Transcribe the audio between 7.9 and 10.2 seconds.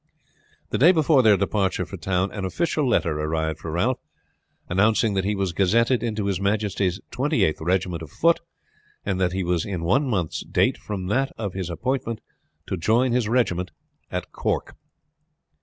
of foot, and that he was in one